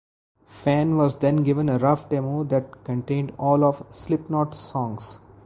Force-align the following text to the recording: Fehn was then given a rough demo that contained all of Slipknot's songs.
Fehn 0.49 0.95
was 0.97 1.17
then 1.17 1.43
given 1.43 1.69
a 1.69 1.77
rough 1.77 2.09
demo 2.09 2.43
that 2.45 2.83
contained 2.83 3.33
all 3.37 3.63
of 3.63 3.85
Slipknot's 3.91 4.57
songs. 4.57 5.19